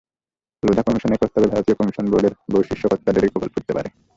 লোধা 0.63 0.83
কমিশনের 0.83 1.19
প্রস্তাবে 1.21 1.47
ভারতীয় 1.47 1.75
ক্রিকেট 1.77 2.07
বোর্ডের 2.11 2.33
বহু 2.51 2.63
শীর্ষ 2.67 2.83
কর্তাদেরই 2.91 3.31
কপাল 3.33 3.49
পুড়তে 3.53 3.71
পারে। 3.77 3.89